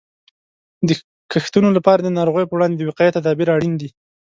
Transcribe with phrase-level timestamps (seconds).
[0.87, 0.89] د
[1.31, 3.89] کښتونو لپاره د ناروغیو په وړاندې د وقایې تدابیر اړین دي.